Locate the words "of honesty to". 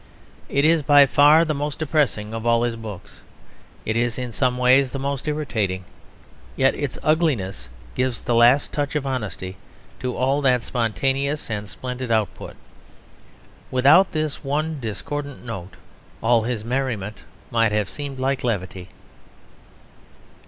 8.95-10.17